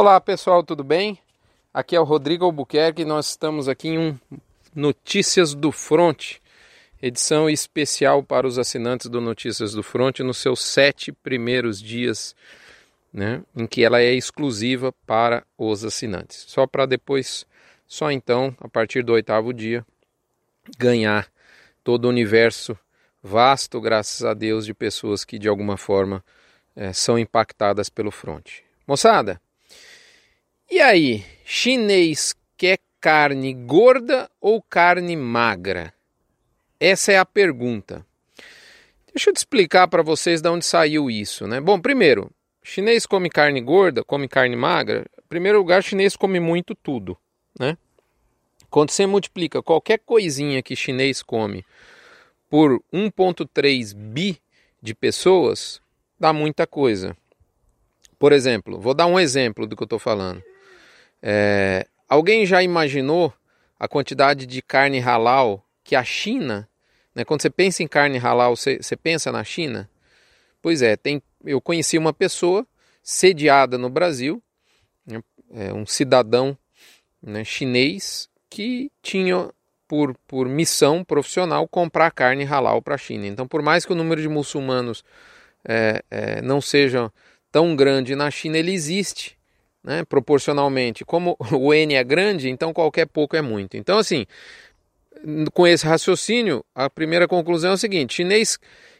Olá 0.00 0.20
pessoal, 0.20 0.62
tudo 0.62 0.84
bem? 0.84 1.18
Aqui 1.74 1.96
é 1.96 2.00
o 2.00 2.04
Rodrigo 2.04 2.44
Albuquerque 2.44 3.02
e 3.02 3.04
nós 3.04 3.30
estamos 3.30 3.68
aqui 3.68 3.88
em 3.88 3.98
um 3.98 4.18
Notícias 4.72 5.56
do 5.56 5.72
Front, 5.72 6.36
edição 7.02 7.50
especial 7.50 8.22
para 8.22 8.46
os 8.46 8.60
assinantes 8.60 9.08
do 9.08 9.20
Notícias 9.20 9.72
do 9.72 9.82
Front 9.82 10.20
nos 10.20 10.38
seus 10.38 10.62
sete 10.62 11.10
primeiros 11.10 11.82
dias, 11.82 12.36
né, 13.12 13.42
em 13.56 13.66
que 13.66 13.82
ela 13.82 14.00
é 14.00 14.14
exclusiva 14.14 14.94
para 15.04 15.44
os 15.58 15.84
assinantes. 15.84 16.44
Só 16.46 16.64
para 16.64 16.86
depois, 16.86 17.44
só 17.84 18.08
então, 18.12 18.56
a 18.60 18.68
partir 18.68 19.02
do 19.02 19.14
oitavo 19.14 19.52
dia, 19.52 19.84
ganhar 20.78 21.26
todo 21.82 22.04
o 22.04 22.08
universo 22.08 22.78
vasto, 23.20 23.80
graças 23.80 24.24
a 24.24 24.32
Deus, 24.32 24.64
de 24.64 24.72
pessoas 24.72 25.24
que 25.24 25.40
de 25.40 25.48
alguma 25.48 25.76
forma 25.76 26.24
é, 26.76 26.92
são 26.92 27.18
impactadas 27.18 27.88
pelo 27.88 28.12
front. 28.12 28.60
Moçada, 28.86 29.40
e 30.70 30.80
aí, 30.80 31.24
chinês 31.44 32.34
quer 32.56 32.78
carne 33.00 33.54
gorda 33.54 34.30
ou 34.40 34.62
carne 34.62 35.16
magra? 35.16 35.94
Essa 36.78 37.12
é 37.12 37.18
a 37.18 37.24
pergunta. 37.24 38.04
Deixa 39.12 39.30
eu 39.30 39.34
te 39.34 39.38
explicar 39.38 39.88
para 39.88 40.02
vocês 40.02 40.40
de 40.40 40.48
onde 40.48 40.64
saiu 40.64 41.10
isso, 41.10 41.46
né? 41.46 41.60
Bom, 41.60 41.80
primeiro, 41.80 42.30
chinês 42.62 43.06
come 43.06 43.30
carne 43.30 43.60
gorda, 43.60 44.04
come 44.04 44.28
carne 44.28 44.54
magra. 44.54 45.06
Em 45.18 45.28
primeiro 45.28 45.58
lugar, 45.58 45.82
chinês 45.82 46.14
come 46.14 46.38
muito 46.38 46.74
tudo, 46.74 47.16
né? 47.58 47.76
Quando 48.70 48.90
você 48.90 49.06
multiplica 49.06 49.62
qualquer 49.62 49.98
coisinha 49.98 50.62
que 50.62 50.76
chinês 50.76 51.22
come 51.22 51.64
por 52.50 52.80
1.3 52.92 53.94
bi 53.94 54.38
de 54.80 54.94
pessoas, 54.94 55.80
dá 56.20 56.32
muita 56.32 56.66
coisa. 56.66 57.16
Por 58.18 58.32
exemplo, 58.32 58.78
vou 58.78 58.94
dar 58.94 59.06
um 59.06 59.18
exemplo 59.18 59.66
do 59.66 59.74
que 59.74 59.82
eu 59.82 59.86
estou 59.86 59.98
falando. 59.98 60.42
É, 61.22 61.86
alguém 62.08 62.46
já 62.46 62.62
imaginou 62.62 63.32
a 63.78 63.86
quantidade 63.86 64.46
de 64.46 64.62
carne 64.62 64.98
halal 64.98 65.64
que 65.84 65.94
a 65.94 66.04
China, 66.04 66.68
né, 67.14 67.24
quando 67.24 67.42
você 67.42 67.50
pensa 67.50 67.82
em 67.82 67.88
carne 67.88 68.18
halal, 68.18 68.56
você, 68.56 68.78
você 68.78 68.96
pensa 68.96 69.30
na 69.30 69.44
China? 69.44 69.88
Pois 70.60 70.82
é, 70.82 70.96
tem, 70.96 71.22
eu 71.44 71.60
conheci 71.60 71.96
uma 71.96 72.12
pessoa 72.12 72.66
sediada 73.02 73.78
no 73.78 73.88
Brasil, 73.88 74.42
né, 75.06 75.22
é, 75.52 75.72
um 75.72 75.86
cidadão 75.86 76.56
né, 77.22 77.44
chinês 77.44 78.28
que 78.50 78.90
tinha 79.02 79.50
por, 79.86 80.14
por 80.26 80.48
missão 80.48 81.02
profissional 81.02 81.66
comprar 81.66 82.10
carne 82.10 82.44
halal 82.44 82.82
para 82.82 82.96
a 82.96 82.98
China. 82.98 83.26
Então, 83.26 83.48
por 83.48 83.62
mais 83.62 83.86
que 83.86 83.92
o 83.92 83.96
número 83.96 84.20
de 84.20 84.28
muçulmanos 84.28 85.02
é, 85.64 86.02
é, 86.10 86.42
não 86.42 86.60
seja 86.60 87.10
tão 87.50 87.74
grande 87.74 88.14
na 88.14 88.30
China, 88.30 88.58
ele 88.58 88.72
existe 88.72 89.37
né, 89.82 90.04
proporcionalmente. 90.04 91.04
Como 91.04 91.36
o 91.52 91.72
N 91.72 91.94
é 91.94 92.04
grande, 92.04 92.48
então 92.48 92.72
qualquer 92.72 93.06
pouco 93.06 93.36
é 93.36 93.42
muito. 93.42 93.76
Então, 93.76 93.98
assim, 93.98 94.26
com 95.52 95.66
esse 95.66 95.86
raciocínio, 95.86 96.64
a 96.74 96.88
primeira 96.88 97.26
conclusão 97.26 97.72
é 97.72 97.74
o 97.74 97.78
seguinte: 97.78 98.14
chinês 98.14 98.58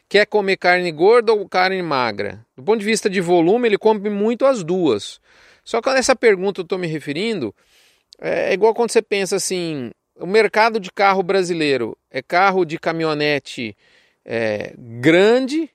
quer 0.08 0.26
comer 0.26 0.56
carne 0.56 0.90
gorda 0.90 1.32
ou 1.32 1.48
carne 1.48 1.82
magra? 1.82 2.44
Do 2.56 2.62
ponto 2.62 2.78
de 2.78 2.86
vista 2.86 3.08
de 3.08 3.20
volume, 3.20 3.68
ele 3.68 3.78
come 3.78 4.08
muito 4.08 4.46
as 4.46 4.64
duas. 4.64 5.20
Só 5.64 5.80
que 5.82 5.92
nessa 5.92 6.16
pergunta 6.16 6.60
eu 6.60 6.62
estou 6.62 6.78
me 6.78 6.86
referindo, 6.86 7.54
é, 8.20 8.50
é 8.50 8.52
igual 8.52 8.74
quando 8.74 8.90
você 8.90 9.02
pensa 9.02 9.36
assim: 9.36 9.90
o 10.18 10.26
mercado 10.26 10.80
de 10.80 10.90
carro 10.90 11.22
brasileiro 11.22 11.96
é 12.10 12.22
carro 12.22 12.64
de 12.64 12.78
caminhonete 12.78 13.76
é, 14.24 14.74
grande 14.76 15.70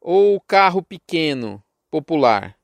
ou 0.00 0.40
carro 0.40 0.82
pequeno, 0.82 1.62
popular? 1.90 2.56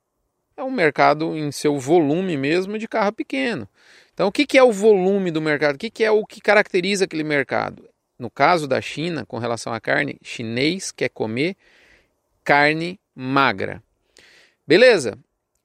É 0.60 0.64
um 0.64 0.70
mercado 0.70 1.36
em 1.36 1.50
seu 1.50 1.78
volume 1.78 2.36
mesmo 2.36 2.78
de 2.78 2.86
carro 2.86 3.12
pequeno. 3.12 3.66
Então, 4.12 4.28
o 4.28 4.32
que, 4.32 4.58
é 4.58 4.62
o 4.62 4.72
volume 4.72 5.30
do 5.30 5.40
mercado? 5.40 5.76
O 5.76 5.78
que, 5.78 6.04
é 6.04 6.10
o 6.10 6.24
que 6.26 6.40
caracteriza 6.40 7.06
aquele 7.06 7.24
mercado? 7.24 7.88
No 8.18 8.30
caso 8.30 8.68
da 8.68 8.80
China, 8.80 9.24
com 9.24 9.38
relação 9.38 9.72
à 9.72 9.80
carne, 9.80 10.18
chinês 10.22 10.92
quer 10.92 11.08
comer 11.08 11.56
carne 12.44 13.00
magra. 13.14 13.82
Beleza? 14.66 15.18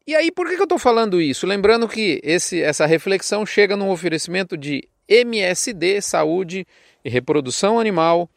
E 0.07 0.15
aí, 0.15 0.31
por 0.31 0.47
que, 0.47 0.55
eu 0.55 0.63
estou 0.63 0.79
falando 0.79 1.21
isso? 1.21 1.45
Lembrando 1.45 1.87
que 1.87 2.21
esse, 2.23 2.61
essa 2.61 2.85
reflexão 2.85 3.45
chega 3.45 3.75
num 3.75 3.89
oferecimento 3.89 4.55
de 4.55 4.87
MSD, 5.09 5.99
Saúde 6.01 6.65
e 7.03 7.09
Reprodução 7.09 7.77
Animal, 7.79 8.29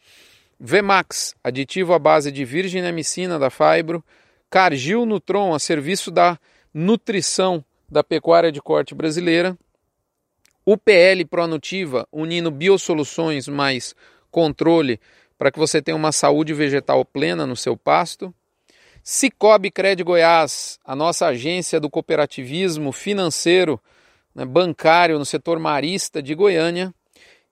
VMAX, 0.59 1.37
aditivo 1.45 1.95
à 1.95 1.99
base 1.99 2.33
de 2.33 2.45
virginamicina 2.45 3.39
da 3.39 3.49
Fibro, 3.51 4.05
Cargill 4.51 5.07
Nutron, 5.07 5.55
a 5.55 5.59
serviço 5.59 6.11
da 6.11 6.39
nutrição 6.79 7.65
da 7.91 8.05
pecuária 8.05 8.53
de 8.53 8.63
corte 8.63 8.95
brasileira. 8.95 9.59
UPL 10.65 11.27
Pronutiva, 11.29 12.07
unindo 12.13 12.53
biosoluções 12.53 13.49
mais 13.49 13.97
controle 14.31 15.01
para 15.37 15.51
que 15.51 15.59
você 15.59 15.83
tenha 15.83 15.97
uma 15.97 16.13
saúde 16.13 16.55
vegetal 16.55 17.05
plena 17.05 17.45
no 17.45 17.57
seu 17.57 17.77
pasto. 17.77 18.33
Cicobi 19.03 19.73
Cred 19.73 20.05
Goiás, 20.05 20.79
a 20.85 20.95
nossa 20.95 21.27
agência 21.27 21.81
do 21.81 21.91
cooperativismo 21.91 22.93
financeiro, 22.93 23.81
né, 24.33 24.45
bancário 24.45 25.19
no 25.19 25.25
setor 25.25 25.59
marista 25.59 26.23
de 26.23 26.33
Goiânia. 26.33 26.95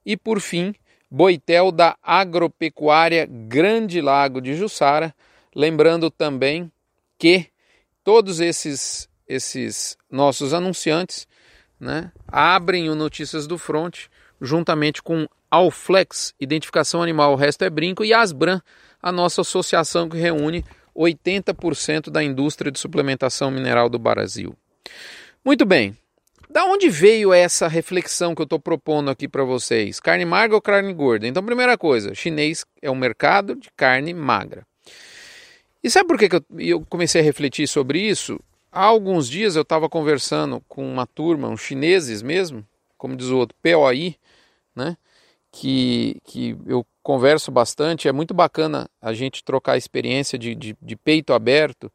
E 0.04 0.16
por 0.16 0.40
fim, 0.40 0.72
Boitel 1.10 1.72
da 1.72 1.96
Agropecuária 2.00 3.26
Grande 3.28 4.00
Lago 4.00 4.40
de 4.40 4.54
Jussara. 4.54 5.12
Lembrando 5.52 6.12
também 6.12 6.70
que 7.18 7.46
todos 8.04 8.38
esses, 8.38 9.08
esses 9.28 9.96
nossos 10.10 10.54
anunciantes 10.54 11.26
né, 11.78 12.10
abrem 12.26 12.88
o 12.88 12.94
Notícias 12.94 13.46
do 13.46 13.58
Front 13.58 14.06
juntamente 14.40 15.02
com 15.02 15.26
Alflex, 15.50 16.34
Identificação 16.40 17.02
Animal, 17.02 17.32
o 17.32 17.36
resto 17.36 17.64
é 17.64 17.70
brinco, 17.70 18.04
e 18.04 18.12
Asbran, 18.12 18.60
a 19.02 19.12
nossa 19.12 19.40
associação 19.40 20.08
que 20.08 20.16
reúne 20.16 20.64
80% 20.94 22.10
da 22.10 22.22
indústria 22.22 22.70
de 22.70 22.78
suplementação 22.78 23.50
mineral 23.50 23.88
do 23.88 23.98
Brasil. 23.98 24.54
Muito 25.44 25.64
bem. 25.64 25.96
Da 26.48 26.64
onde 26.64 26.88
veio 26.88 27.32
essa 27.32 27.68
reflexão 27.68 28.34
que 28.34 28.40
eu 28.40 28.44
estou 28.44 28.58
propondo 28.58 29.10
aqui 29.10 29.28
para 29.28 29.44
vocês? 29.44 30.00
Carne 30.00 30.24
magra 30.24 30.54
ou 30.56 30.62
carne 30.62 30.92
gorda? 30.92 31.26
Então, 31.26 31.44
primeira 31.44 31.76
coisa, 31.76 32.14
chinês 32.14 32.64
é 32.80 32.90
um 32.90 32.94
mercado 32.94 33.56
de 33.56 33.70
carne 33.76 34.14
magra. 34.14 34.66
E 35.82 35.90
sabe 35.90 36.08
por 36.08 36.18
que, 36.18 36.28
eu, 36.34 36.44
eu 36.58 36.86
comecei 36.88 37.20
a 37.20 37.24
refletir 37.24 37.68
sobre 37.68 38.00
isso? 38.00 38.40
Há 38.76 38.84
alguns 38.84 39.26
dias 39.26 39.56
eu 39.56 39.62
estava 39.62 39.88
conversando 39.88 40.62
com 40.68 40.86
uma 40.86 41.06
turma, 41.06 41.48
uns 41.48 41.62
chineses 41.62 42.20
mesmo, 42.20 42.62
como 42.98 43.16
diz 43.16 43.28
o 43.28 43.38
outro, 43.38 43.56
POI, 43.62 44.16
né? 44.74 44.98
Que, 45.50 46.20
que 46.22 46.54
eu 46.66 46.86
converso 47.02 47.50
bastante. 47.50 48.06
É 48.06 48.12
muito 48.12 48.34
bacana 48.34 48.86
a 49.00 49.14
gente 49.14 49.42
trocar 49.42 49.78
experiência 49.78 50.38
de, 50.38 50.54
de, 50.54 50.76
de 50.78 50.94
peito 50.94 51.32
aberto 51.32 51.90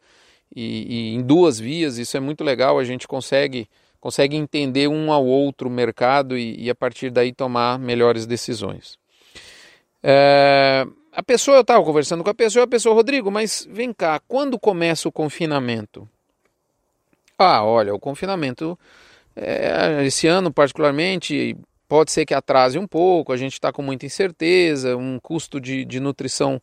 e, 0.56 1.12
e, 1.12 1.14
em 1.14 1.22
duas 1.22 1.60
vias. 1.60 2.00
Isso 2.00 2.18
é 2.18 2.20
muito 2.20 2.44
legal. 2.44 2.80
A 2.80 2.84
gente 2.84 3.08
consegue, 3.08 3.70
consegue 4.00 4.36
entender 4.36 4.88
um 4.88 5.12
ao 5.12 5.24
outro 5.24 5.70
mercado 5.70 6.36
e, 6.36 6.64
e 6.64 6.68
a 6.68 6.74
partir 6.74 7.12
daí 7.12 7.32
tomar 7.32 7.78
melhores 7.78 8.26
decisões. 8.26 8.98
É, 10.02 10.84
a 11.12 11.22
pessoa, 11.22 11.58
eu 11.58 11.62
estava 11.62 11.86
conversando 11.86 12.24
com 12.24 12.32
a 12.32 12.34
pessoa, 12.34 12.66
a 12.66 12.68
pessoa, 12.68 12.96
Rodrigo, 12.96 13.30
mas 13.30 13.68
vem 13.70 13.94
cá, 13.94 14.20
quando 14.28 14.58
começa 14.58 15.08
o 15.08 15.12
confinamento? 15.12 16.10
Ah, 17.44 17.64
olha, 17.64 17.94
o 17.94 18.00
confinamento, 18.00 18.78
é, 19.36 20.04
esse 20.06 20.28
ano 20.28 20.54
particularmente, 20.54 21.58
pode 21.88 22.12
ser 22.12 22.26
que 22.26 22.34
atrase 22.34 22.78
um 22.78 22.86
pouco, 22.88 23.34
a 23.34 23.38
gente 23.38 23.54
está 23.54 23.72
com 23.72 23.82
muita 23.82 24.06
incerteza, 24.06 24.96
um 24.96 25.20
custo 25.20 25.60
de, 25.60 25.84
de 25.84 26.00
nutrição, 26.00 26.62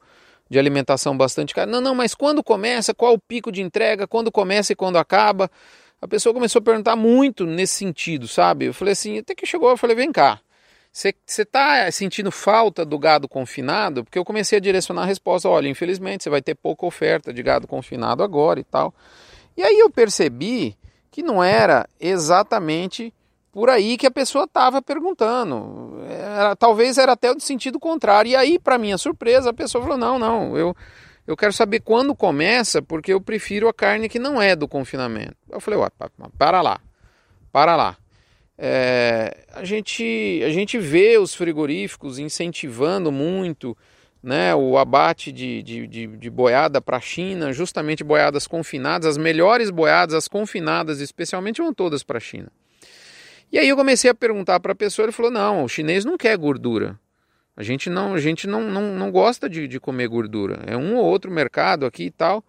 de 0.48 0.58
alimentação 0.58 1.16
bastante 1.16 1.54
caro. 1.54 1.70
Não, 1.70 1.80
não, 1.80 1.94
mas 1.94 2.14
quando 2.14 2.44
começa, 2.44 2.94
qual 2.94 3.14
o 3.14 3.18
pico 3.18 3.50
de 3.50 3.60
entrega, 3.60 4.06
quando 4.06 4.30
começa 4.30 4.72
e 4.72 4.76
quando 4.76 4.96
acaba? 4.98 5.50
A 6.00 6.06
pessoa 6.06 6.32
começou 6.32 6.60
a 6.60 6.62
perguntar 6.62 6.94
muito 6.94 7.44
nesse 7.44 7.74
sentido, 7.74 8.28
sabe? 8.28 8.66
Eu 8.66 8.74
falei 8.74 8.92
assim, 8.92 9.18
até 9.18 9.34
que 9.34 9.44
chegou, 9.44 9.70
eu 9.70 9.76
falei, 9.76 9.96
vem 9.96 10.12
cá, 10.12 10.40
você 10.92 11.14
está 11.42 11.90
sentindo 11.92 12.30
falta 12.30 12.84
do 12.84 12.98
gado 12.98 13.28
confinado? 13.28 14.04
Porque 14.04 14.18
eu 14.18 14.24
comecei 14.24 14.58
a 14.58 14.60
direcionar 14.60 15.02
a 15.02 15.06
resposta: 15.06 15.48
olha, 15.48 15.68
infelizmente 15.68 16.24
você 16.24 16.30
vai 16.30 16.42
ter 16.42 16.54
pouca 16.54 16.86
oferta 16.86 17.32
de 17.32 17.42
gado 17.42 17.66
confinado 17.66 18.22
agora 18.22 18.58
e 18.58 18.64
tal. 18.64 18.92
E 19.58 19.62
aí 19.64 19.76
eu 19.80 19.90
percebi 19.90 20.76
que 21.10 21.20
não 21.20 21.42
era 21.42 21.84
exatamente 21.98 23.12
por 23.50 23.68
aí 23.68 23.96
que 23.96 24.06
a 24.06 24.10
pessoa 24.10 24.44
estava 24.44 24.80
perguntando. 24.80 26.00
Era, 26.08 26.54
talvez 26.54 26.96
era 26.96 27.10
até 27.10 27.28
o 27.28 27.34
de 27.34 27.42
sentido 27.42 27.80
contrário. 27.80 28.30
E 28.30 28.36
aí, 28.36 28.56
para 28.56 28.78
minha 28.78 28.96
surpresa, 28.96 29.50
a 29.50 29.52
pessoa 29.52 29.82
falou: 29.82 29.98
não, 29.98 30.16
não, 30.16 30.56
eu, 30.56 30.76
eu 31.26 31.36
quero 31.36 31.52
saber 31.52 31.80
quando 31.80 32.14
começa, 32.14 32.80
porque 32.80 33.12
eu 33.12 33.20
prefiro 33.20 33.66
a 33.66 33.74
carne 33.74 34.08
que 34.08 34.20
não 34.20 34.40
é 34.40 34.54
do 34.54 34.68
confinamento. 34.68 35.34
Eu 35.50 35.58
falei: 35.60 35.80
ué, 35.80 35.88
para 36.38 36.62
lá, 36.62 36.80
para 37.50 37.74
lá. 37.74 37.96
É, 38.56 39.44
a, 39.54 39.64
gente, 39.64 40.40
a 40.44 40.50
gente 40.50 40.78
vê 40.78 41.18
os 41.18 41.34
frigoríficos 41.34 42.20
incentivando 42.20 43.10
muito 43.10 43.76
né, 44.22 44.54
o 44.54 44.76
abate 44.76 45.30
de, 45.30 45.62
de, 45.62 45.86
de, 45.86 46.06
de 46.06 46.30
boiada 46.30 46.80
para 46.80 46.96
a 46.96 47.00
China, 47.00 47.52
justamente 47.52 48.02
boiadas 48.02 48.46
confinadas, 48.46 49.06
as 49.06 49.16
melhores 49.16 49.70
boiadas, 49.70 50.14
as 50.14 50.28
confinadas 50.28 51.00
especialmente, 51.00 51.62
vão 51.62 51.72
todas 51.72 52.02
para 52.02 52.18
a 52.18 52.20
China. 52.20 52.50
E 53.50 53.58
aí 53.58 53.68
eu 53.68 53.76
comecei 53.76 54.10
a 54.10 54.14
perguntar 54.14 54.60
para 54.60 54.72
a 54.72 54.76
pessoa, 54.76 55.06
ele 55.06 55.12
falou, 55.12 55.30
não, 55.30 55.64
o 55.64 55.68
chinês 55.68 56.04
não 56.04 56.18
quer 56.18 56.36
gordura. 56.36 56.98
A 57.56 57.62
gente 57.62 57.88
não, 57.88 58.14
a 58.14 58.20
gente 58.20 58.46
não, 58.46 58.62
não, 58.62 58.94
não 58.94 59.10
gosta 59.10 59.48
de, 59.48 59.66
de 59.66 59.80
comer 59.80 60.06
gordura. 60.06 60.62
É 60.66 60.76
um 60.76 60.96
ou 60.96 61.04
outro 61.04 61.30
mercado 61.30 61.86
aqui 61.86 62.04
e 62.04 62.10
tal, 62.10 62.44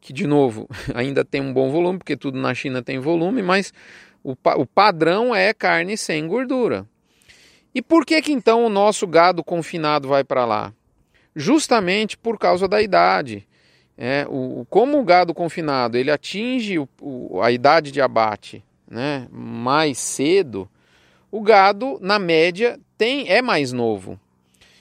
que 0.00 0.12
de 0.12 0.26
novo 0.26 0.68
ainda 0.94 1.24
tem 1.24 1.40
um 1.40 1.52
bom 1.52 1.70
volume, 1.70 1.98
porque 1.98 2.16
tudo 2.16 2.38
na 2.38 2.54
China 2.54 2.82
tem 2.82 2.98
volume, 2.98 3.42
mas 3.42 3.72
o, 4.22 4.32
o 4.32 4.66
padrão 4.66 5.34
é 5.34 5.52
carne 5.52 5.96
sem 5.96 6.26
gordura. 6.26 6.86
E 7.74 7.82
por 7.82 8.04
que 8.04 8.20
que 8.22 8.32
então 8.32 8.64
o 8.64 8.68
nosso 8.68 9.06
gado 9.06 9.44
confinado 9.44 10.08
vai 10.08 10.24
para 10.24 10.44
lá? 10.44 10.72
Justamente 11.38 12.18
por 12.18 12.36
causa 12.36 12.66
da 12.66 12.82
idade. 12.82 13.46
É, 13.96 14.26
o, 14.28 14.66
como 14.68 14.98
o 14.98 15.04
gado 15.04 15.32
confinado 15.32 15.96
ele 15.96 16.10
atinge 16.10 16.78
o, 16.78 16.88
o, 17.00 17.40
a 17.40 17.50
idade 17.52 17.90
de 17.92 18.00
abate 18.00 18.62
né, 18.88 19.28
mais 19.30 19.98
cedo, 19.98 20.68
o 21.30 21.40
gado, 21.40 21.98
na 22.00 22.18
média, 22.18 22.78
tem 22.96 23.28
é 23.28 23.40
mais 23.40 23.72
novo. 23.72 24.18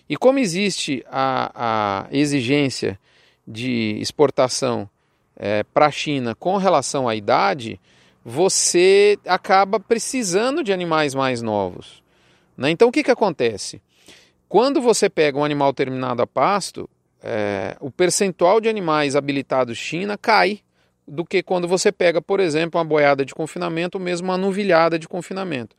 E 0.10 0.18
como 0.18 0.40
existe 0.40 1.06
a, 1.12 1.52
a 1.54 2.08
exigência 2.12 2.98
de 3.46 3.98
exportação 4.00 4.90
é, 5.36 5.64
para 5.64 5.88
a 5.88 5.92
China 5.92 6.34
com 6.34 6.58
relação 6.58 7.08
à 7.08 7.16
idade, 7.16 7.80
você 8.26 9.20
acaba 9.26 9.80
precisando 9.80 10.64
de 10.64 10.74
animais 10.74 11.14
mais 11.14 11.42
novos. 11.42 12.02
Né? 12.58 12.72
Então 12.72 12.90
o 12.90 12.92
que, 12.92 13.04
que 13.04 13.12
acontece? 13.12 13.80
Quando 14.50 14.82
você 14.82 15.10
pega 15.10 15.38
um 15.38 15.44
animal 15.44 15.74
terminado 15.74 16.22
a 16.22 16.28
pasto, 16.28 16.90
é, 17.22 17.76
o 17.82 17.92
percentual 17.92 18.62
de 18.62 18.70
animais 18.70 19.16
habilitados 19.16 19.78
China 19.78 20.18
cai 20.18 20.62
do 21.08 21.26
que 21.26 21.44
quando 21.44 21.68
você 21.68 21.92
pega, 21.92 22.22
por 22.22 22.40
exemplo, 22.40 22.78
uma 22.80 22.86
boiada 22.86 23.26
de 23.26 23.34
confinamento 23.34 23.98
ou 23.98 24.04
mesmo 24.04 24.28
uma 24.28 24.38
novilhada 24.38 24.98
de 24.98 25.08
confinamento. 25.08 25.76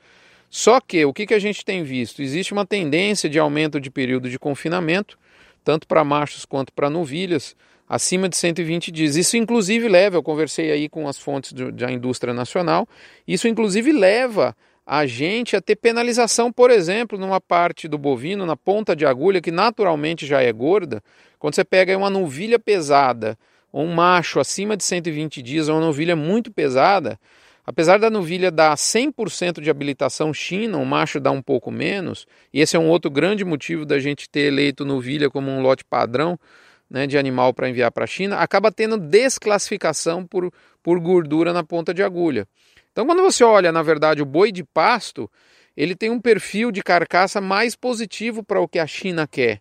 Só 0.51 0.81
que 0.81 1.05
o 1.05 1.13
que, 1.13 1.27
que 1.27 1.35
a 1.35 1.39
gente 1.39 1.65
tem 1.65 1.83
visto? 1.83 2.23
Existe 2.23 2.53
uma 2.53 2.67
tendência 2.67 3.29
de 3.29 3.39
aumento 3.39 3.81
de 3.81 3.91
período 3.91 4.31
de 4.31 4.39
confinamento, 4.39 5.19
tanto 5.63 5.87
para 5.87 6.05
machos 6.05 6.45
quanto 6.45 6.73
para 6.73 6.89
novilhas, 6.89 7.55
acima 7.89 8.29
de 8.29 8.37
120 8.37 8.91
dias. 8.91 9.17
Isso 9.17 9.37
inclusive 9.37 9.89
leva, 9.89 10.17
eu 10.17 10.23
conversei 10.23 10.71
aí 10.71 10.89
com 10.89 11.07
as 11.07 11.19
fontes 11.19 11.53
da 11.53 11.91
indústria 11.91 12.33
nacional, 12.33 12.89
isso 13.27 13.49
inclusive 13.49 13.93
leva 13.93 14.57
a 14.91 15.05
gente 15.05 15.55
a 15.55 15.61
ter 15.61 15.77
penalização, 15.77 16.51
por 16.51 16.71
exemplo, 16.71 17.19
numa 17.19 17.39
parte 17.39 17.87
do 17.87 17.99
bovino, 17.99 18.47
na 18.47 18.57
ponta 18.57 18.97
de 18.97 19.05
agulha, 19.05 19.39
que 19.39 19.53
naturalmente 19.53 20.27
já 20.27 20.41
é 20.41 20.51
gorda, 20.51 21.03
quando 21.39 21.55
você 21.55 21.63
pega 21.63 21.97
uma 21.97 22.09
novilha 22.09 22.59
pesada, 22.59 23.39
ou 23.71 23.85
um 23.85 23.95
macho 23.95 24.41
acima 24.41 24.79
de 24.79 24.85
120 24.85 25.43
dias, 25.43 25.69
ou 25.69 25.75
uma 25.75 25.85
novilha 25.85 26.17
muito 26.17 26.51
pesada, 26.51 27.21
Apesar 27.69 27.99
da 27.99 28.09
novilha 28.09 28.51
dar 28.51 28.75
100% 28.75 29.61
de 29.61 29.69
habilitação 29.69 30.33
China, 30.33 30.79
o 30.79 30.87
macho 30.87 31.21
dá 31.21 31.31
um 31.31 31.43
pouco 31.43 31.71
menos, 31.71 32.27
e 32.51 32.63
esse 32.63 32.75
é 32.75 32.79
um 32.79 32.89
outro 32.89 33.11
grande 33.11 33.45
motivo 33.45 33.85
da 33.85 33.99
gente 33.99 34.27
ter 34.27 34.47
eleito 34.47 34.87
novilha 34.87 35.29
como 35.29 35.51
um 35.51 35.61
lote 35.61 35.85
padrão 35.85 36.41
né, 36.89 37.07
de 37.07 37.19
animal 37.19 37.53
para 37.53 37.69
enviar 37.69 37.93
para 37.93 38.05
a 38.05 38.07
China, 38.07 38.39
acaba 38.39 38.73
tendo 38.73 38.97
desclassificação 38.97 40.25
por, 40.25 40.51
por 40.83 40.99
gordura 41.01 41.53
na 41.53 41.65
ponta 41.65 41.93
de 41.93 42.03
agulha. 42.03 42.47
Então, 42.93 43.07
quando 43.07 43.23
você 43.23 43.45
olha, 43.45 43.71
na 43.71 43.83
verdade, 43.83 44.23
o 44.23 44.27
boi 44.27 44.51
de 44.51 44.65
pasto, 44.65 45.31
ele 45.77 45.95
tem 45.95 46.11
um 46.11 46.21
perfil 46.21 46.71
de 46.73 46.83
carcaça 46.83 47.41
mais 47.41 47.77
positivo 47.77 48.43
para 48.43 48.61
o 48.61 48.67
que 48.67 48.79
a 48.79 48.87
China 48.87 49.27
quer. 49.27 49.61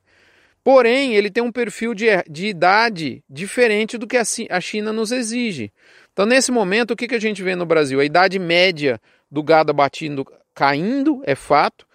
Porém, 0.64 1.14
ele 1.14 1.30
tem 1.30 1.44
um 1.44 1.52
perfil 1.52 1.94
de, 1.94 2.08
de 2.30 2.48
idade 2.48 3.24
diferente 3.30 3.98
do 3.98 4.08
que 4.08 4.18
a 4.18 4.60
China 4.60 4.92
nos 4.92 5.12
exige. 5.12 5.72
Então, 6.12 6.26
nesse 6.26 6.52
momento, 6.52 6.92
o 6.92 6.96
que, 6.96 7.08
que 7.08 7.16
a 7.16 7.22
gente 7.22 7.44
vê 7.44 7.56
no 7.56 7.66
Brasil? 7.66 8.00
A 8.00 8.06
idade 8.06 8.40
média 8.40 9.00
do 9.32 9.44
gado 9.44 9.72
abatido 9.72 10.26
caindo, 10.54 11.22
é 11.24 11.36
fato, 11.36 11.86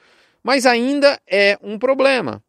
mas 0.42 0.64
ainda 0.64 1.20
é 1.26 1.58
um 1.60 1.78
problema, 1.78 2.42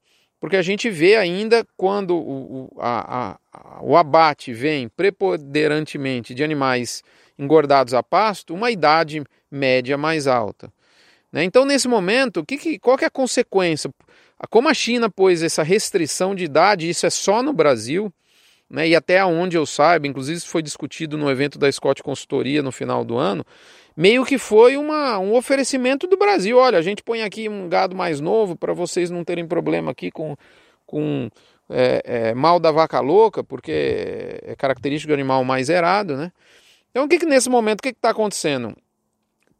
porque 0.43 0.57
a 0.57 0.61
gente 0.61 0.89
vê 0.89 1.15
ainda 1.15 1.65
quando 1.77 2.17
o, 2.17 2.69
a, 2.77 3.37
a, 3.53 3.81
o 3.81 3.95
abate 3.95 4.51
vem 4.51 4.89
preponderantemente 4.89 6.35
de 6.35 6.43
animais 6.43 7.01
engordados 7.39 7.93
a 7.93 8.03
pasto, 8.03 8.53
uma 8.53 8.69
idade 8.69 9.23
média 9.49 9.97
mais 9.97 10.27
alta. 10.27 10.69
Né? 11.31 11.45
Então, 11.45 11.63
nesse 11.63 11.87
momento, 11.87 12.43
que, 12.43 12.57
que, 12.57 12.77
qual 12.77 12.97
que 12.97 13.05
é 13.05 13.07
a 13.07 13.09
consequência? 13.09 13.89
Como 14.49 14.67
a 14.67 14.73
China 14.73 15.09
pôs 15.09 15.41
essa 15.41 15.63
restrição 15.63 16.35
de 16.35 16.43
idade, 16.43 16.89
isso 16.89 17.05
é 17.05 17.09
só 17.09 17.41
no 17.41 17.53
Brasil, 17.53 18.13
né, 18.69 18.89
e 18.89 18.97
até 18.97 19.23
onde 19.23 19.55
eu 19.55 19.65
saiba, 19.65 20.07
inclusive 20.07 20.39
isso 20.39 20.49
foi 20.49 20.61
discutido 20.61 21.17
no 21.17 21.31
evento 21.31 21.57
da 21.57 21.71
Scott 21.71 22.03
Consultoria 22.03 22.61
no 22.61 22.71
final 22.73 23.05
do 23.05 23.17
ano, 23.17 23.45
meio 23.95 24.25
que 24.25 24.37
foi 24.37 24.77
uma, 24.77 25.19
um 25.19 25.33
oferecimento 25.35 26.07
do 26.07 26.17
Brasil. 26.17 26.57
Olha, 26.57 26.77
a 26.77 26.81
gente 26.81 27.03
põe 27.03 27.21
aqui 27.21 27.47
um 27.47 27.67
gado 27.67 27.95
mais 27.95 28.19
novo 28.19 28.55
para 28.55 28.73
vocês 28.73 29.09
não 29.09 29.23
terem 29.23 29.47
problema 29.47 29.91
aqui 29.91 30.11
com, 30.11 30.35
com 30.85 31.29
é, 31.69 32.01
é, 32.05 32.33
mal 32.33 32.59
da 32.59 32.71
vaca 32.71 32.99
louca, 32.99 33.43
porque 33.43 34.39
é 34.43 34.55
característico 34.55 35.09
do 35.09 35.13
animal 35.13 35.43
mais 35.43 35.69
errado, 35.69 36.15
né? 36.15 36.31
Então, 36.91 37.05
o 37.05 37.07
que, 37.07 37.17
que 37.17 37.25
nesse 37.25 37.49
momento, 37.49 37.79
o 37.79 37.83
que 37.83 37.89
está 37.89 38.11
acontecendo? 38.11 38.75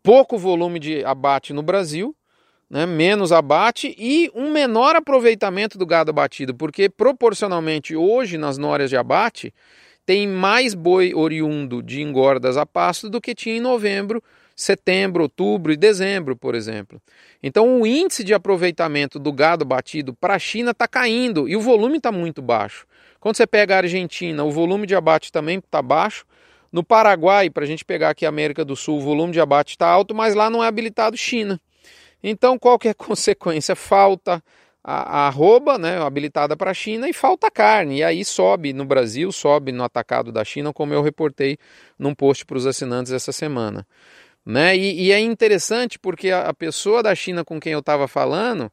Pouco 0.03 0.37
volume 0.37 0.79
de 0.79 1.03
abate 1.03 1.51
no 1.53 1.63
Brasil, 1.63 2.15
né, 2.69 2.85
menos 2.85 3.31
abate 3.31 3.95
e 3.97 4.29
um 4.35 4.51
menor 4.51 4.95
aproveitamento 4.95 5.77
do 5.77 5.85
gado 5.85 6.11
abatido, 6.11 6.53
porque 6.53 6.89
proporcionalmente 6.89 7.95
hoje 7.95 8.37
nas 8.37 8.57
nórias 8.57 8.89
de 8.89 8.97
abate 8.97 9.53
tem 10.05 10.27
mais 10.27 10.73
boi 10.73 11.13
oriundo 11.13 11.81
de 11.81 12.01
engordas 12.01 12.57
a 12.57 12.65
pasto 12.65 13.09
do 13.09 13.21
que 13.21 13.33
tinha 13.33 13.57
em 13.57 13.61
novembro, 13.61 14.21
setembro, 14.55 15.23
outubro 15.23 15.71
e 15.71 15.77
dezembro, 15.77 16.35
por 16.35 16.55
exemplo. 16.55 17.01
Então 17.41 17.81
o 17.81 17.87
índice 17.87 18.23
de 18.23 18.33
aproveitamento 18.33 19.17
do 19.17 19.31
gado 19.31 19.65
batido 19.65 20.13
para 20.13 20.35
a 20.35 20.39
China 20.39 20.71
está 20.71 20.87
caindo 20.87 21.47
e 21.47 21.55
o 21.55 21.61
volume 21.61 21.97
está 21.97 22.11
muito 22.11 22.41
baixo. 22.41 22.85
Quando 23.19 23.37
você 23.37 23.47
pega 23.47 23.75
a 23.75 23.77
Argentina, 23.77 24.43
o 24.43 24.51
volume 24.51 24.85
de 24.85 24.95
abate 24.95 25.31
também 25.31 25.59
está 25.59 25.81
baixo. 25.81 26.25
No 26.71 26.83
Paraguai, 26.83 27.49
para 27.49 27.63
a 27.63 27.67
gente 27.67 27.85
pegar 27.85 28.09
aqui 28.09 28.25
a 28.25 28.29
América 28.29 28.65
do 28.65 28.75
Sul, 28.75 28.97
o 28.97 29.01
volume 29.01 29.31
de 29.31 29.39
abate 29.39 29.71
está 29.71 29.87
alto, 29.87 30.13
mas 30.13 30.35
lá 30.35 30.49
não 30.49 30.63
é 30.63 30.67
habilitado 30.67 31.15
China. 31.15 31.59
Então, 32.23 32.57
qual 32.57 32.79
que 32.79 32.87
é 32.87 32.91
a 32.91 32.95
consequência? 32.95 33.75
Falta 33.75 34.43
a, 34.83 35.21
a 35.21 35.27
arroba, 35.27 35.77
né, 35.77 36.01
habilitada 36.01 36.57
para 36.57 36.71
a 36.71 36.73
China, 36.73 37.07
e 37.07 37.13
falta 37.13 37.49
carne. 37.49 37.99
E 37.99 38.03
aí 38.03 38.25
sobe 38.25 38.73
no 38.73 38.85
Brasil, 38.85 39.31
sobe 39.31 39.71
no 39.71 39.83
atacado 39.83 40.31
da 40.31 40.43
China, 40.43 40.73
como 40.73 40.93
eu 40.93 41.01
reportei 41.01 41.57
num 41.97 42.13
post 42.13 42.45
para 42.45 42.57
os 42.57 42.65
assinantes 42.65 43.11
essa 43.11 43.31
semana. 43.31 43.87
Né? 44.45 44.75
E, 44.75 45.07
e, 45.07 45.11
é 45.11 45.19
interessante 45.19 45.97
porque 45.97 46.29
a, 46.29 46.49
a, 46.49 46.53
pessoa 46.53 47.01
da 47.01 47.15
China 47.15 47.45
com 47.45 47.61
quem 47.61 47.71
eu 47.71 47.79
estava 47.79 48.09
falando 48.09 48.69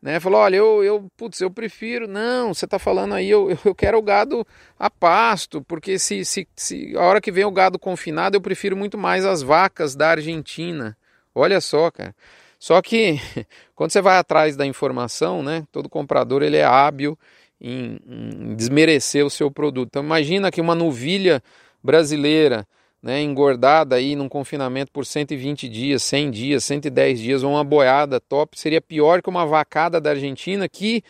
né, 0.00 0.18
falou: 0.18 0.40
olha, 0.40 0.56
eu, 0.56 0.82
eu, 0.82 1.10
putz, 1.16 1.40
eu 1.42 1.50
prefiro. 1.50 2.08
Não, 2.08 2.54
você 2.54 2.64
está 2.64 2.78
falando 2.78 3.14
aí, 3.14 3.28
eu, 3.28 3.50
eu 3.64 3.74
quero 3.74 3.98
o 3.98 4.02
gado 4.02 4.46
a 4.78 4.88
pasto, 4.88 5.62
porque 5.62 5.98
se, 5.98 6.24
se, 6.24 6.48
se 6.56 6.96
a 6.96 7.02
hora 7.02 7.20
que 7.20 7.30
vem 7.30 7.44
o 7.44 7.50
gado 7.50 7.78
confinado, 7.78 8.36
eu 8.36 8.40
prefiro 8.40 8.76
muito 8.76 8.96
mais 8.96 9.26
as 9.26 9.42
vacas 9.42 9.94
da 9.94 10.10
Argentina. 10.10 10.96
Olha 11.34 11.60
só, 11.60 11.90
cara. 11.90 12.14
Só 12.60 12.82
que 12.82 13.18
quando 13.74 13.90
você 13.90 14.02
vai 14.02 14.18
atrás 14.18 14.54
da 14.54 14.66
informação, 14.66 15.42
né, 15.42 15.64
todo 15.72 15.88
comprador 15.88 16.42
ele 16.42 16.58
é 16.58 16.64
hábil 16.64 17.18
em, 17.58 17.98
em 18.06 18.54
desmerecer 18.54 19.24
o 19.24 19.30
seu 19.30 19.50
produto. 19.50 19.88
Então 19.88 20.04
imagina 20.04 20.50
que 20.50 20.60
uma 20.60 20.74
novilha 20.74 21.42
brasileira, 21.82 22.68
né, 23.02 23.22
engordada 23.22 23.96
aí 23.96 24.14
num 24.14 24.28
confinamento 24.28 24.92
por 24.92 25.06
120 25.06 25.70
dias, 25.70 26.02
100 26.02 26.30
dias, 26.30 26.64
110 26.64 27.18
dias, 27.18 27.42
ou 27.42 27.52
uma 27.52 27.64
boiada 27.64 28.20
top, 28.20 28.60
seria 28.60 28.80
pior 28.80 29.22
que 29.22 29.30
uma 29.30 29.46
vacada 29.46 29.98
da 29.98 30.10
Argentina 30.10 30.68
que 30.68 31.02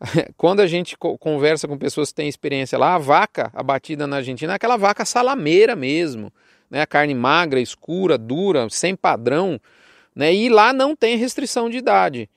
quando 0.36 0.60
a 0.60 0.66
gente 0.66 0.96
conversa 0.98 1.66
com 1.66 1.78
pessoas 1.78 2.10
que 2.10 2.16
têm 2.16 2.28
experiência 2.28 2.78
lá, 2.78 2.94
a 2.94 2.98
vaca 2.98 3.50
abatida 3.54 4.06
na 4.06 4.16
Argentina 4.16 4.52
é 4.52 4.56
aquela 4.56 4.76
vaca 4.76 5.06
salameira 5.06 5.74
mesmo, 5.74 6.30
né? 6.70 6.82
A 6.82 6.86
carne 6.86 7.14
magra, 7.14 7.60
escura, 7.60 8.16
dura, 8.16 8.66
sem 8.70 8.94
padrão, 8.94 9.60
né? 10.14 10.34
E 10.34 10.48
lá 10.48 10.72
não 10.72 10.94
tem 10.94 11.16
restrição 11.16 11.68
de 11.68 11.78
idade. 11.78 12.28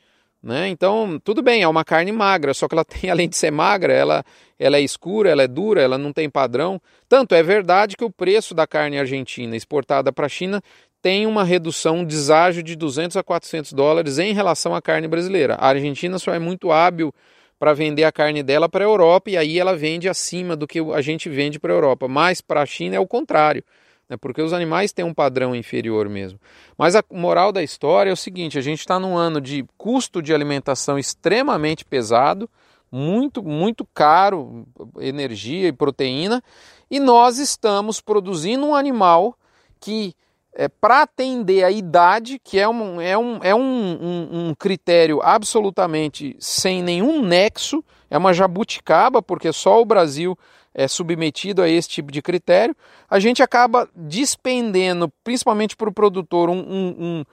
Né? 0.43 0.67
Então, 0.67 1.21
tudo 1.23 1.41
bem, 1.41 1.61
é 1.63 1.67
uma 1.67 1.85
carne 1.85 2.11
magra, 2.11 2.53
só 2.53 2.67
que 2.67 2.75
ela 2.75 2.83
tem, 2.85 3.09
além 3.09 3.29
de 3.29 3.37
ser 3.37 3.49
magra, 3.49 3.93
ela, 3.93 4.25
ela 4.59 4.77
é 4.77 4.81
escura, 4.81 5.29
ela 5.29 5.43
é 5.43 5.47
dura, 5.47 5.81
ela 5.81 5.97
não 5.97 6.11
tem 6.11 6.29
padrão. 6.29 6.81
Tanto 7.07 7.33
é 7.33 7.41
verdade 7.41 7.95
que 7.95 8.03
o 8.03 8.11
preço 8.11 8.53
da 8.53 8.67
carne 8.67 8.99
argentina 8.99 9.55
exportada 9.55 10.11
para 10.11 10.25
a 10.25 10.29
China 10.29 10.61
tem 11.01 11.25
uma 11.25 11.43
redução, 11.43 11.97
um 11.97 12.05
deságio 12.05 12.61
de 12.61 12.75
200 12.75 13.17
a 13.17 13.23
400 13.23 13.73
dólares 13.73 14.19
em 14.19 14.33
relação 14.33 14.75
à 14.75 14.81
carne 14.81 15.07
brasileira. 15.07 15.55
A 15.55 15.67
Argentina 15.67 16.19
só 16.19 16.33
é 16.33 16.39
muito 16.39 16.71
hábil 16.71 17.13
para 17.59 17.73
vender 17.73 18.03
a 18.03 18.11
carne 18.11 18.43
dela 18.43 18.67
para 18.67 18.83
a 18.83 18.87
Europa 18.87 19.29
e 19.29 19.37
aí 19.37 19.59
ela 19.59 19.75
vende 19.75 20.09
acima 20.09 20.55
do 20.55 20.67
que 20.67 20.79
a 20.79 21.01
gente 21.01 21.29
vende 21.29 21.59
para 21.59 21.71
a 21.73 21.75
Europa. 21.75 22.07
Mas 22.07 22.41
para 22.41 22.61
a 22.61 22.65
China 22.65 22.95
é 22.95 22.99
o 22.99 23.07
contrário 23.07 23.63
né, 24.09 24.17
porque 24.17 24.41
os 24.41 24.53
animais 24.53 24.91
têm 24.91 25.05
um 25.05 25.13
padrão 25.13 25.55
inferior 25.55 26.09
mesmo. 26.09 26.39
Mas 26.77 26.95
a 26.95 27.03
moral 27.11 27.51
da 27.51 27.63
história 27.63 28.09
é 28.09 28.13
o 28.13 28.17
seguinte: 28.17 28.57
a 28.57 28.61
gente 28.61 28.79
está 28.79 28.99
num 28.99 29.17
ano 29.17 29.39
de 29.39 29.65
custo 29.77 30.21
de 30.21 30.33
alimentação 30.33 30.97
extremamente 30.97 31.85
pesado, 31.85 32.49
muito, 32.91 33.41
muito 33.41 33.85
caro, 33.93 34.67
energia 34.99 35.67
e 35.67 35.73
proteína, 35.73 36.43
e 36.91 36.99
nós 36.99 37.39
estamos 37.39 37.99
produzindo 37.99 38.65
um 38.65 38.75
animal 38.75 39.37
que 39.79 40.13
é, 40.55 40.67
para 40.67 41.01
atender 41.01 41.63
a 41.63 41.71
idade, 41.71 42.39
que 42.39 42.59
é, 42.59 42.67
um, 42.67 43.01
é, 43.01 43.17
um, 43.17 43.39
é 43.41 43.55
um, 43.55 43.59
um, 43.61 44.49
um, 44.49 44.55
critério 44.55 45.19
absolutamente 45.21 46.35
sem 46.39 46.81
nenhum 46.83 47.23
nexo, 47.23 47.83
é 48.09 48.17
uma 48.17 48.33
jabuticaba, 48.33 49.21
porque 49.21 49.51
só 49.51 49.81
o 49.81 49.85
Brasil 49.85 50.37
é 50.73 50.87
submetido 50.87 51.61
a 51.61 51.69
esse 51.69 51.89
tipo 51.89 52.11
de 52.11 52.21
critério, 52.21 52.75
a 53.09 53.19
gente 53.19 53.41
acaba 53.41 53.89
despendendo, 53.95 55.11
principalmente 55.23 55.75
para 55.75 55.89
o 55.89 55.93
produtor, 55.93 56.49
um, 56.49 57.23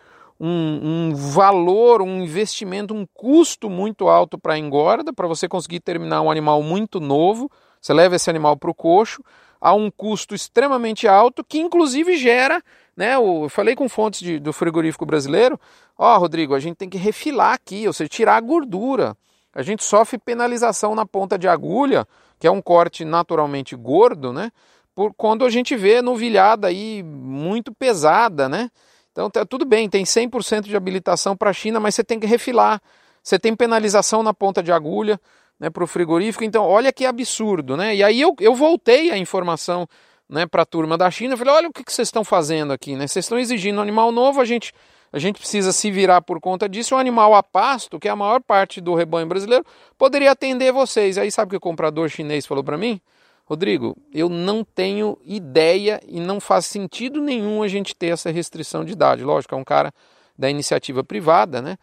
um, 0.40 1.14
valor, 1.14 2.00
um 2.00 2.22
investimento, 2.22 2.94
um 2.94 3.06
custo 3.12 3.68
muito 3.68 4.08
alto 4.08 4.38
para 4.38 4.54
a 4.54 4.58
engorda, 4.58 5.12
para 5.12 5.26
você 5.26 5.46
conseguir 5.46 5.80
terminar 5.80 6.22
um 6.22 6.30
animal 6.30 6.62
muito 6.62 7.00
novo, 7.00 7.50
você 7.80 7.92
leva 7.92 8.16
esse 8.16 8.28
animal 8.28 8.56
para 8.56 8.70
o 8.70 8.74
coxo, 8.74 9.22
a 9.60 9.74
um 9.74 9.90
custo 9.90 10.34
extremamente 10.34 11.06
alto, 11.06 11.44
que 11.44 11.58
inclusive 11.58 12.16
gera 12.16 12.62
né? 13.00 13.14
Eu 13.14 13.48
falei 13.48 13.74
com 13.74 13.88
fontes 13.88 14.20
de, 14.20 14.38
do 14.38 14.52
frigorífico 14.52 15.06
brasileiro, 15.06 15.58
ó, 15.96 16.14
oh, 16.14 16.18
Rodrigo, 16.18 16.54
a 16.54 16.60
gente 16.60 16.76
tem 16.76 16.88
que 16.88 16.98
refilar 16.98 17.54
aqui, 17.54 17.86
ou 17.86 17.94
seja, 17.94 18.10
tirar 18.10 18.36
a 18.36 18.40
gordura. 18.40 19.16
A 19.54 19.62
gente 19.62 19.82
sofre 19.82 20.18
penalização 20.18 20.94
na 20.94 21.06
ponta 21.06 21.38
de 21.38 21.48
agulha, 21.48 22.06
que 22.38 22.46
é 22.46 22.50
um 22.50 22.60
corte 22.60 23.02
naturalmente 23.02 23.74
gordo, 23.74 24.34
né? 24.34 24.52
Por 24.94 25.14
quando 25.14 25.46
a 25.46 25.50
gente 25.50 25.74
vê 25.76 26.02
novilhada 26.02 26.68
aí 26.68 27.02
muito 27.02 27.72
pesada, 27.72 28.50
né? 28.50 28.70
Então 29.12 29.30
tá 29.30 29.46
tudo 29.46 29.64
bem, 29.64 29.88
tem 29.88 30.04
100% 30.04 30.64
de 30.64 30.76
habilitação 30.76 31.34
para 31.34 31.48
a 31.48 31.54
China, 31.54 31.80
mas 31.80 31.94
você 31.94 32.04
tem 32.04 32.20
que 32.20 32.26
refilar. 32.26 32.82
Você 33.22 33.38
tem 33.38 33.56
penalização 33.56 34.22
na 34.22 34.34
ponta 34.34 34.62
de 34.62 34.72
agulha, 34.72 35.18
né, 35.58 35.70
para 35.70 35.84
o 35.84 35.86
frigorífico. 35.86 36.44
Então, 36.44 36.64
olha 36.64 36.92
que 36.92 37.06
absurdo, 37.06 37.78
né? 37.78 37.96
E 37.96 38.04
aí 38.04 38.20
eu, 38.20 38.36
eu 38.40 38.54
voltei 38.54 39.10
a 39.10 39.16
informação 39.16 39.88
né, 40.30 40.46
para 40.46 40.62
a 40.62 40.66
turma 40.66 40.96
da 40.96 41.10
China. 41.10 41.34
Eu 41.34 41.38
falei, 41.38 41.52
olha 41.52 41.68
o 41.68 41.72
que, 41.72 41.82
que 41.82 41.92
vocês 41.92 42.06
estão 42.08 42.22
fazendo 42.22 42.72
aqui, 42.72 42.94
né? 42.94 43.06
Vocês 43.06 43.24
estão 43.24 43.38
exigindo 43.38 43.78
um 43.78 43.82
animal 43.82 44.12
novo, 44.12 44.40
a 44.40 44.44
gente, 44.44 44.72
a 45.12 45.18
gente 45.18 45.38
precisa 45.40 45.72
se 45.72 45.90
virar 45.90 46.22
por 46.22 46.40
conta 46.40 46.68
disso. 46.68 46.94
Um 46.94 46.98
animal 46.98 47.34
a 47.34 47.42
pasto, 47.42 47.98
que 47.98 48.06
é 48.06 48.10
a 48.12 48.16
maior 48.16 48.40
parte 48.40 48.80
do 48.80 48.94
rebanho 48.94 49.26
brasileiro, 49.26 49.64
poderia 49.98 50.30
atender 50.30 50.72
vocês. 50.72 51.18
Aí 51.18 51.30
sabe 51.30 51.48
o 51.48 51.50
que 51.50 51.56
o 51.56 51.60
comprador 51.60 52.08
chinês 52.08 52.46
falou 52.46 52.62
para 52.62 52.78
mim? 52.78 53.00
Rodrigo, 53.44 53.96
eu 54.14 54.28
não 54.28 54.62
tenho 54.62 55.18
ideia 55.24 56.00
e 56.06 56.20
não 56.20 56.38
faz 56.38 56.66
sentido 56.66 57.20
nenhum 57.20 57.64
a 57.64 57.68
gente 57.68 57.96
ter 57.96 58.12
essa 58.12 58.30
restrição 58.30 58.84
de 58.84 58.92
idade. 58.92 59.24
Lógico, 59.24 59.56
é 59.56 59.58
um 59.58 59.64
cara 59.64 59.92
da 60.38 60.48
iniciativa 60.48 61.02
privada, 61.02 61.60
né? 61.60 61.76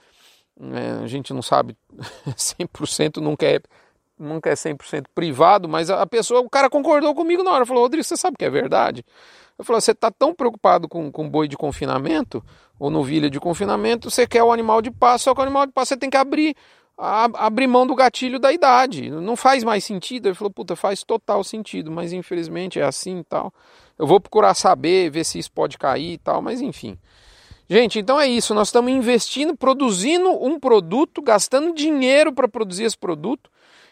É, 0.60 1.04
a 1.04 1.08
gente 1.08 1.34
não 1.34 1.42
sabe 1.42 1.76
100% 2.26 3.18
nunca 3.18 3.46
é 3.46 3.60
nunca 4.20 4.50
é 4.50 4.54
100% 4.54 5.06
privado, 5.14 5.68
mas 5.68 5.90
a 5.90 6.06
pessoa, 6.06 6.42
o 6.42 6.50
cara 6.50 6.70
concordou 6.70 7.14
comigo 7.14 7.44
na 7.44 7.52
hora, 7.52 7.66
falou, 7.66 7.84
Rodrigo, 7.84 8.04
você 8.04 8.18
sabe 8.18 8.38
que 8.38 8.46
é 8.46 8.50
verdade? 8.50 9.06
Eu 9.58 9.66
falei, 9.66 9.82
você 9.82 9.92
está 9.92 10.12
tão 10.12 10.34
preocupado 10.34 10.88
com, 10.88 11.12
com 11.12 11.30
boi 11.30 11.48
de 11.48 11.58
confinamento, 11.58 12.44
ou 12.80 12.90
novilha 12.90 13.30
de 13.30 13.40
confinamento, 13.40 14.10
você 14.10 14.28
quer 14.28 14.44
o 14.44 14.52
animal 14.52 14.82
de 14.82 14.92
passo, 14.92 15.26
só 15.26 15.34
que 15.34 15.40
o 15.40 15.44
animal 15.44 15.66
de 15.66 15.72
passo 15.72 15.90
você 15.90 15.98
tem 15.98 16.10
que 16.10 16.18
abrir, 16.18 16.56
a, 16.98 17.26
abrir 17.46 17.68
mão 17.68 17.86
do 17.86 17.96
gatilho 17.96 18.40
da 18.40 18.52
idade, 18.52 19.10
não 19.10 19.36
faz 19.36 19.64
mais 19.64 19.84
sentido? 19.84 20.28
Ele 20.28 20.36
falou, 20.36 20.52
puta, 20.52 20.76
faz 20.76 21.04
total 21.04 21.44
sentido, 21.44 21.92
mas 21.92 22.14
infelizmente 22.14 22.80
é 22.80 22.84
assim 22.84 23.20
e 23.20 23.24
tal. 23.24 23.54
Eu 23.98 24.06
vou 24.06 24.20
procurar 24.20 24.54
saber, 24.54 25.10
ver 25.10 25.24
se 25.24 25.40
isso 25.40 25.52
pode 25.52 25.78
cair 25.78 26.14
e 26.14 26.18
tal, 26.18 26.42
mas 26.42 26.62
enfim. 26.62 26.98
Gente, 27.70 28.00
então 28.00 28.20
é 28.20 28.28
isso, 28.28 28.54
nós 28.54 28.70
estamos 28.70 28.92
investindo, 28.92 29.56
produzindo 29.56 30.30
um 30.30 30.58
produto, 30.58 31.22
gastando 31.22 31.74
dinheiro 31.74 32.32
para 32.32 32.48
produzir 32.48 32.86
esse 32.86 32.98
produto, 32.98 33.50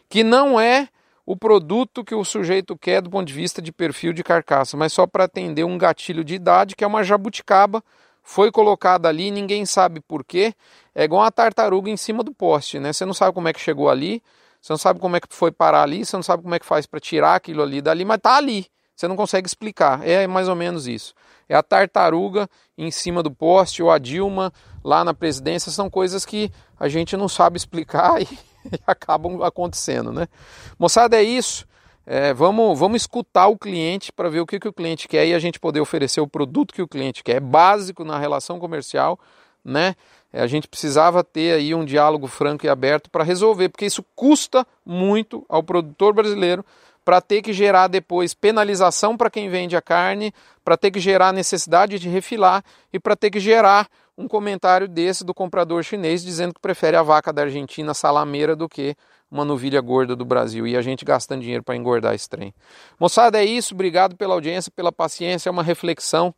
que 0.10 0.24
não 0.24 0.60
é 0.60 0.90
o 1.26 1.36
produto 1.36 2.04
que 2.04 2.14
o 2.14 2.24
sujeito 2.24 2.78
quer 2.78 3.02
do 3.02 3.10
ponto 3.10 3.28
de 3.28 3.34
vista 3.34 3.62
de 3.62 3.72
perfil 3.72 4.14
de 4.14 4.24
carcaça, 4.24 4.78
mas 4.78 4.94
só 4.94 5.08
para 5.08 5.24
atender 5.24 5.64
um 5.64 5.78
gatilho 5.78 6.24
de 6.24 6.36
idade, 6.36 6.76
que 6.76 6.84
é 6.84 6.88
uma 6.88 7.04
jabuticaba, 7.04 7.84
foi 8.22 8.52
colocada 8.52 9.10
ali, 9.10 9.32
ninguém 9.32 9.66
sabe 9.66 10.00
por 10.02 10.24
quê. 10.24 10.54
É 10.94 11.04
igual 11.04 11.22
uma 11.22 11.32
tartaruga 11.32 11.90
em 11.90 11.98
cima 11.98 12.24
do 12.24 12.34
poste, 12.34 12.80
né? 12.80 12.94
Você 12.94 13.06
não 13.06 13.14
sabe 13.14 13.34
como 13.34 13.48
é 13.48 13.54
que 13.54 13.60
chegou 13.60 13.90
ali, 13.90 14.22
você 14.62 14.74
não 14.74 14.78
sabe 14.78 15.00
como 15.00 15.16
é 15.16 15.20
que 15.20 15.28
foi 15.30 15.52
parar 15.52 15.84
ali, 15.84 16.06
você 16.06 16.16
não 16.16 16.24
sabe 16.24 16.42
como 16.42 16.56
é 16.56 16.60
que 16.60 16.66
faz 16.66 16.86
para 16.86 17.00
tirar 17.00 17.36
aquilo 17.36 17.62
ali 17.62 17.82
dali, 17.82 18.04
mas 18.04 18.20
tá 18.20 18.36
ali. 18.36 18.68
Você 18.96 19.08
não 19.08 19.16
consegue 19.16 19.48
explicar. 19.48 20.08
É 20.08 20.26
mais 20.26 20.48
ou 20.48 20.56
menos 20.56 20.88
isso. 20.88 21.14
É 21.48 21.56
a 21.56 21.62
tartaruga 21.62 22.50
em 22.78 22.90
cima 22.90 23.22
do 23.22 23.30
poste 23.30 23.84
ou 23.84 23.92
a 23.92 24.00
Dilma 24.00 24.52
lá 24.84 25.04
na 25.04 25.14
presidência 25.14 25.72
são 25.72 25.90
coisas 25.90 26.26
que 26.26 26.52
a 26.80 26.88
gente 26.88 27.16
não 27.16 27.28
sabe 27.28 27.58
explicar 27.58 28.22
e 28.24 28.28
acabam 28.86 29.44
acontecendo, 29.44 30.12
né? 30.12 30.28
Moçada, 30.78 31.18
é 31.18 31.24
isso. 31.24 31.66
É, 32.06 32.34
vamos, 32.34 32.78
vamos 32.78 33.02
escutar 33.02 33.48
o 33.48 33.58
cliente 33.58 34.12
para 34.12 34.30
ver 34.30 34.40
o 34.40 34.46
que, 34.46 34.60
que 34.60 34.68
o 34.68 34.74
cliente 34.74 35.08
quer 35.08 35.26
e 35.26 35.34
a 35.34 35.40
gente 35.40 35.60
poder 35.60 35.80
oferecer 35.80 36.22
o 36.22 36.28
produto 36.28 36.74
que 36.74 36.82
o 36.82 36.88
cliente 36.88 37.24
quer. 37.24 37.38
É 37.38 37.40
básico 37.40 38.04
na 38.04 38.20
relação 38.20 38.60
comercial, 38.60 39.20
né? 39.64 39.96
É, 40.32 40.42
a 40.42 40.48
gente 40.48 40.68
precisava 40.68 41.24
ter 41.24 41.54
aí 41.54 41.74
um 41.74 41.84
diálogo 41.84 42.28
franco 42.28 42.66
e 42.66 42.70
aberto 42.70 43.10
para 43.10 43.24
resolver, 43.24 43.70
porque 43.70 43.86
isso 43.86 44.04
custa 44.16 44.68
muito 44.86 45.46
ao 45.50 45.64
produtor 45.64 46.14
brasileiro 46.14 46.64
para 47.04 47.22
ter 47.22 47.42
que 47.42 47.54
gerar 47.54 47.88
depois 47.88 48.34
penalização 48.34 49.16
para 49.16 49.30
quem 49.30 49.48
vende 49.48 49.78
a 49.78 49.82
carne, 49.82 50.34
para 50.64 50.76
ter 50.76 50.92
que 50.92 51.00
gerar 51.00 51.32
necessidade 51.32 51.98
de 52.00 52.10
refilar 52.10 52.64
e 52.92 53.00
para 53.00 53.16
ter 53.16 53.30
que 53.30 53.40
gerar 53.40 53.88
um 54.18 54.28
comentário 54.28 54.88
desse 54.88 55.24
do 55.24 55.34
comprador 55.34 55.84
chinês 55.84 56.24
dizendo 56.24 56.54
que 56.54 56.60
prefere 56.60 56.96
a 56.96 57.04
vaca 57.04 57.34
da 57.34 57.44
Argentina 57.44 57.94
salameira 57.94 58.56
do 58.56 58.70
que 58.70 58.96
uma 59.30 59.44
novilha 59.44 59.82
gorda 59.82 60.16
do 60.16 60.24
Brasil 60.24 60.66
e 60.66 60.78
a 60.78 60.82
gente 60.82 61.04
gastando 61.04 61.42
dinheiro 61.42 61.64
para 61.64 61.76
engordar 61.76 62.14
esse 62.14 62.30
trem. 62.30 62.54
Moçada, 63.00 63.42
é 63.42 63.46
isso. 63.46 63.74
Obrigado 63.74 64.16
pela 64.16 64.34
audiência, 64.34 64.72
pela 64.74 64.92
paciência. 64.92 65.50
É 65.50 65.52
uma 65.52 65.64
reflexão. 65.64 66.34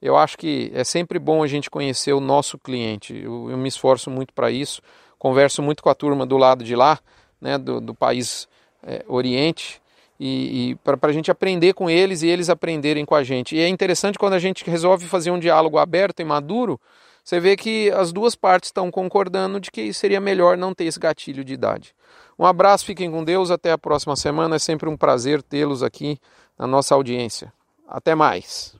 Eu 0.00 0.16
acho 0.16 0.36
que 0.36 0.70
é 0.74 0.84
sempre 0.84 1.18
bom 1.18 1.42
a 1.42 1.46
gente 1.46 1.70
conhecer 1.70 2.12
o 2.12 2.20
nosso 2.20 2.58
cliente. 2.58 3.14
Eu, 3.14 3.50
eu 3.50 3.56
me 3.56 3.68
esforço 3.68 4.10
muito 4.10 4.34
para 4.34 4.50
isso. 4.50 4.82
Converso 5.18 5.62
muito 5.62 5.82
com 5.82 5.88
a 5.88 5.94
turma 5.94 6.26
do 6.26 6.36
lado 6.36 6.64
de 6.64 6.74
lá, 6.74 6.98
né, 7.40 7.56
do, 7.56 7.80
do 7.80 7.94
país 7.94 8.48
é, 8.82 9.04
Oriente, 9.06 9.80
e, 10.18 10.70
e 10.70 10.74
para 10.76 10.98
a 11.00 11.12
gente 11.12 11.30
aprender 11.30 11.72
com 11.74 11.88
eles 11.88 12.22
e 12.22 12.28
eles 12.28 12.50
aprenderem 12.50 13.04
com 13.04 13.14
a 13.14 13.22
gente. 13.22 13.54
E 13.54 13.60
é 13.60 13.68
interessante 13.68 14.18
quando 14.18 14.34
a 14.34 14.38
gente 14.38 14.68
resolve 14.68 15.06
fazer 15.06 15.30
um 15.30 15.38
diálogo 15.38 15.78
aberto 15.78 16.20
e 16.20 16.24
maduro 16.24 16.80
você 17.24 17.38
vê 17.38 17.56
que 17.56 17.90
as 17.92 18.12
duas 18.12 18.34
partes 18.34 18.68
estão 18.68 18.90
concordando 18.90 19.60
de 19.60 19.70
que 19.70 19.92
seria 19.92 20.20
melhor 20.20 20.56
não 20.56 20.74
ter 20.74 20.84
esse 20.84 20.98
gatilho 20.98 21.44
de 21.44 21.54
idade. 21.54 21.94
Um 22.38 22.44
abraço, 22.44 22.84
fiquem 22.84 23.10
com 23.10 23.22
Deus, 23.22 23.50
até 23.50 23.70
a 23.70 23.78
próxima 23.78 24.16
semana. 24.16 24.56
É 24.56 24.58
sempre 24.58 24.88
um 24.88 24.96
prazer 24.96 25.42
tê-los 25.42 25.82
aqui 25.82 26.18
na 26.58 26.66
nossa 26.66 26.94
audiência. 26.94 27.52
Até 27.86 28.14
mais. 28.14 28.74